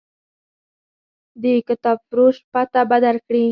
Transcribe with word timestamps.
د 1.41 1.43
کتابفروش 1.67 2.35
پته 2.51 2.81
به 2.89 2.97
درکړي. 3.05 3.45